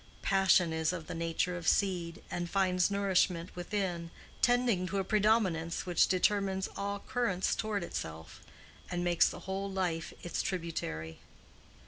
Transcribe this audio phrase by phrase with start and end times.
[0.23, 4.09] Passion is of the nature of seed, and finds nourishment within,
[4.41, 8.41] tending to a predominance which determines all currents toward itself,
[8.89, 11.19] and makes the whole life its tributary.